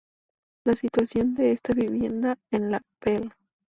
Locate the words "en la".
2.49-2.81